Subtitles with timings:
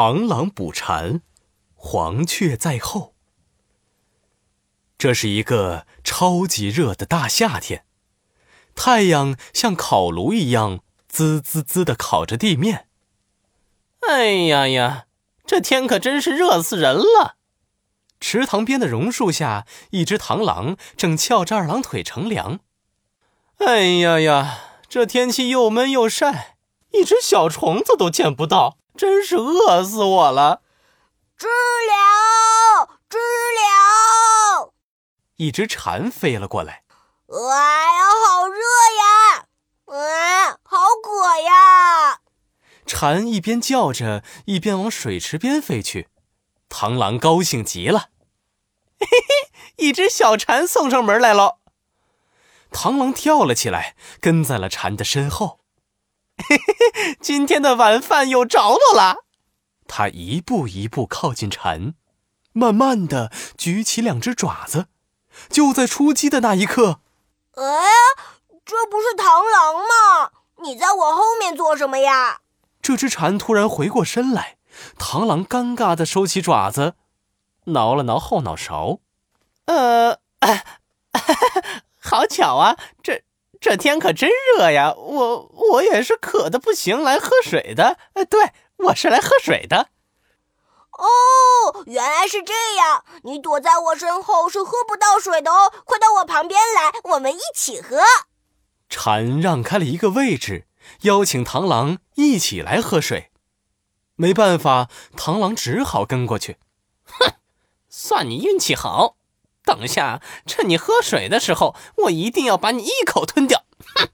[0.00, 1.20] 螳螂捕蝉，
[1.74, 3.14] 黄雀在后。
[4.96, 7.84] 这是一个超级热的大夏天，
[8.74, 12.88] 太阳像烤炉一样滋滋滋的烤着地面。
[14.08, 15.04] 哎呀呀，
[15.44, 17.36] 这天可真是热死人了！
[18.20, 22.60] 池塘边的榕树下，一只螳螂正翘着二郎腿乘凉。
[23.58, 26.56] 哎呀呀，这天气又闷又晒，
[26.92, 28.78] 一只小虫子都见不到。
[28.96, 30.60] 真是饿死我了！
[31.38, 34.74] 知了，知了！
[35.36, 36.82] 一只蝉飞了过来。
[37.28, 38.58] 哎呀，好热
[38.98, 39.46] 呀！
[39.86, 42.20] 哎，好渴呀！
[42.84, 46.08] 蝉一边叫着，一边往水池边飞去。
[46.68, 48.10] 螳螂高兴极了，
[48.98, 51.60] 嘿嘿，一只小蝉送上门来了。
[52.70, 55.59] 螳螂跳了起来，跟在了蝉的身后。
[56.48, 59.24] 嘿嘿嘿，今天的晚饭有着落了。
[59.86, 61.94] 他一步一步靠近蝉，
[62.52, 64.86] 慢慢的举起两只爪子。
[65.48, 67.00] 就在出击的那一刻，
[67.54, 67.62] 哎，
[68.64, 70.32] 这不是螳螂吗？
[70.62, 72.40] 你在我后面做什么呀？
[72.82, 74.58] 这只蝉突然回过身来，
[74.98, 76.94] 螳螂尴尬的收起爪子，
[77.66, 78.98] 挠了挠后脑勺。
[79.66, 80.18] 呃，
[82.00, 83.22] 好巧啊，这。
[83.60, 84.94] 这天可真热呀！
[84.96, 87.98] 我我也是渴的不行，来喝水的。
[88.14, 89.88] 呃，对，我是来喝水的。
[90.92, 93.04] 哦，原来是这样。
[93.24, 97.98] 你躲在我身后是喝不到水的哦，快到我旁边来，我们一起喝。
[98.88, 100.66] 蝉让开了一个位置，
[101.02, 103.30] 邀请螳螂一起来喝水。
[104.16, 106.56] 没办法，螳螂只好跟过去。
[107.04, 107.34] 哼，
[107.90, 109.16] 算你运气好。
[109.64, 113.64] 等下，趁你喝水的时候，我一定要把你一口吞掉！
[113.94, 114.08] 哼，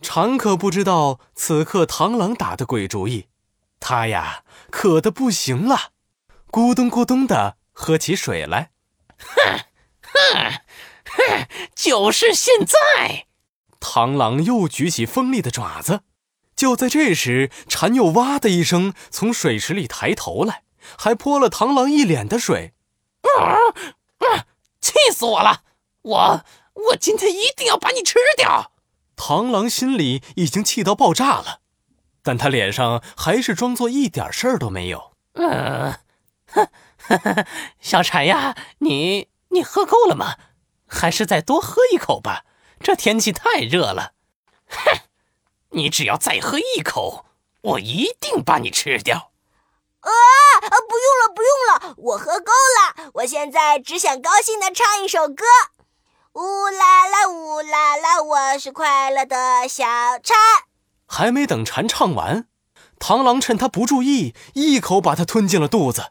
[0.00, 3.26] 蝉可不知道此刻螳螂打的鬼主意，
[3.80, 5.92] 他呀渴的不行了，
[6.50, 8.70] 咕咚咕咚的喝起水来。
[9.18, 9.60] 哼
[10.02, 10.52] 哼
[11.04, 13.26] 哼，就是现在！
[13.80, 16.00] 螳螂又举起锋利的爪子，
[16.54, 20.62] 就在这时，蝉又哇的一声从水池里抬头来，
[20.98, 22.74] 还泼了螳螂一脸的水。
[24.92, 25.62] 气死我了！
[26.02, 28.72] 我我今天一定要把你吃掉！
[29.16, 31.60] 螳螂心里已经气到爆炸了，
[32.22, 35.12] 但他脸上还是装作一点事儿都没有。
[35.34, 35.98] 嗯，
[36.52, 36.68] 哼，
[37.80, 40.36] 小蝉呀，你你喝够了吗？
[40.86, 42.44] 还是再多喝一口吧。
[42.78, 44.12] 这天气太热了。
[44.68, 45.00] 哼，
[45.70, 47.26] 你只要再喝一口，
[47.62, 49.32] 我一定把你吃掉。
[50.00, 50.10] 啊
[50.62, 50.70] 啊！
[50.88, 51.50] 不用了，不用
[51.90, 52.65] 了，我喝够了。
[53.16, 55.44] 我现在只想高兴的唱一首歌。
[56.34, 59.84] 呜啦啦，呜啦啦，我是快乐的小
[60.22, 60.36] 蝉。
[61.06, 62.46] 还没等蝉唱完，
[62.98, 66.10] 螳螂趁它不注意，一口把它吞进了肚子。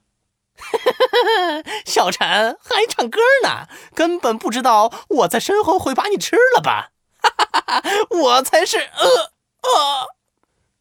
[1.86, 6.90] 小蝉还唱歌呢，根本不知道我在身后会把你吃了吧？
[8.10, 9.06] 我才是呃
[9.62, 10.08] 呃。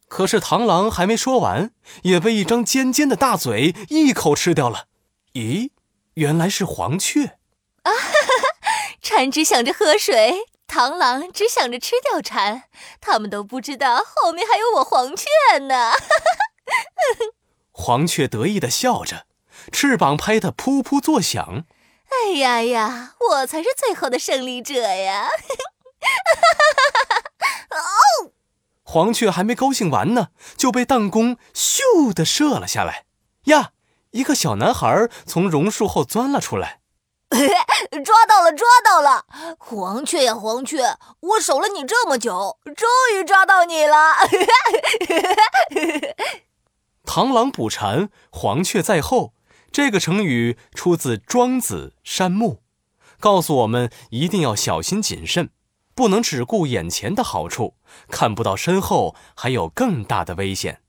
[0.07, 1.69] 可是螳螂还没说完，
[2.01, 4.85] 也被一张尖尖的大嘴一口吃掉了。
[5.33, 5.69] 咦，
[6.15, 7.37] 原来是黄雀！
[7.83, 12.63] 啊哈哈， 蝉只想着喝水，螳螂只想着吃掉蝉，
[13.01, 15.25] 他们都不知道后面还有我黄雀
[15.59, 15.91] 呢。
[17.71, 19.27] 黄雀得意的笑着，
[19.71, 21.65] 翅膀拍得噗噗作响。
[22.09, 25.27] 哎呀呀，我才是最后的胜利者呀！
[27.69, 28.31] 哦。
[28.87, 33.03] 黄雀还没高兴完呢，就被弹弓咻的射了下来。
[33.45, 33.71] 呀，
[34.15, 36.79] 一个小男孩从榕树后钻了出来，
[37.29, 39.25] 抓到了，抓到了！
[39.59, 44.13] 黄雀呀，黄雀，我守了你这么久，终于抓到你了！
[47.03, 49.33] 螳螂捕蝉，黄雀在后。
[49.69, 52.53] 这个成语出自《庄子·山木》，
[53.19, 55.49] 告诉我们一定要小心谨慎。
[55.93, 57.75] 不能只顾眼前的好处，
[58.07, 60.81] 看不到身后还有更大的危险。